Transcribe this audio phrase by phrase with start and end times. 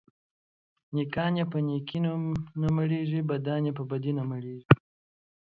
[0.95, 1.99] نيکان يې په نيکي
[2.61, 4.65] نه مړېږي، بدان يې په بدي نه مړېږي.